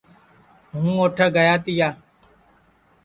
[0.71, 1.89] ہُوں اُوٹھے گَیا تِیا